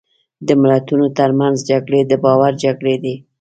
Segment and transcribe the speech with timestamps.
[0.47, 3.15] د ملتونو ترمنځ جګړې د باور جګړې دي.